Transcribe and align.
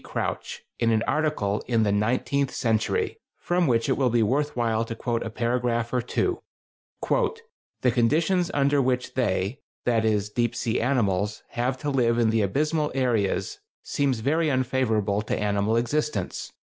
Crouch, 0.03 0.63
in 0.79 0.89
an 0.89 1.03
article 1.03 1.61
in 1.67 1.83
"The 1.83 1.91
Nineteenth 1.91 2.51
Century," 2.51 3.19
from 3.37 3.67
which 3.67 3.87
it 3.87 3.95
will 3.97 4.09
be 4.09 4.23
worth 4.23 4.55
while 4.55 4.83
to 4.85 4.95
quote 4.95 5.21
a 5.21 5.29
paragraph 5.29 5.93
or 5.93 6.01
two: 6.01 6.41
The 7.07 7.91
conditions 7.91 8.49
under 8.51 8.81
which 8.81 9.13
they 9.13 9.59
[that 9.85 10.03
is, 10.03 10.31
deep 10.31 10.55
sea 10.55 10.81
animals] 10.81 11.43
have 11.49 11.77
to 11.81 11.91
live 11.91 12.17
in 12.17 12.31
the 12.31 12.41
abysmal 12.41 12.91
areas 12.95 13.59
seem 13.83 14.11
very 14.13 14.49
unfavorable 14.49 15.21
to 15.21 15.37
animal 15.37 15.77
existence. 15.77 16.51